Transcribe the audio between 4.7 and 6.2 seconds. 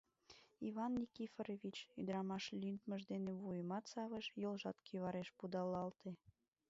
кӱвареш пудалалте.